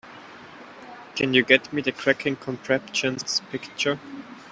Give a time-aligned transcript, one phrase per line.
[1.15, 3.99] Can you get me the Cracking Contraptions picture?